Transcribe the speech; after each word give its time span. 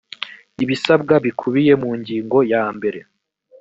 ibisabwa 0.63 1.15
bikubiye 1.25 1.73
mu 1.81 1.91
ngingo 1.99 2.37
ya 2.49 2.49
yambere. 2.63 2.99